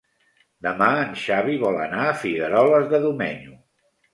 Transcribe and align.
Demà 0.67 0.87
en 1.01 1.13
Xavi 1.25 1.57
vol 1.65 1.77
anar 1.83 2.07
a 2.09 2.17
Figueroles 2.25 2.91
de 2.95 3.03
Domenyo. 3.05 3.55